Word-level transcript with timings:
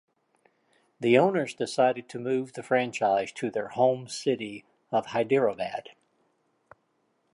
The 0.99 1.19
owners 1.19 1.53
decided 1.53 2.09
to 2.09 2.17
move 2.19 2.53
the 2.53 2.63
franchise 2.63 3.31
to 3.33 3.51
their 3.51 3.67
home 3.67 4.07
city 4.07 4.65
of 4.91 5.05
Hyderabad. 5.05 5.89